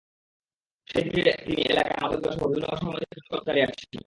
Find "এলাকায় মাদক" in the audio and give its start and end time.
1.63-2.19